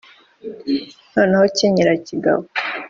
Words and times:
noneho 1.13 1.43
kenyera 1.57 1.93
kigabo, 2.07 2.43